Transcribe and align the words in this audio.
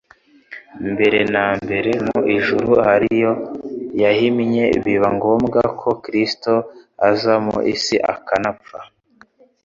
mbere 0.91 1.19
na 1.33 1.45
mbere 1.63 1.91
mu 2.07 2.19
ijuru 2.37 2.71
ari 2.93 3.09
yo 3.23 3.33
yahimye 4.01 4.63
biba 4.83 5.09
ngombwa 5.17 5.61
ko 5.79 5.89
Kristo 6.03 6.53
aza 7.09 7.33
mu 7.45 7.57
isi, 7.73 7.95
akanapfa. 8.13 8.79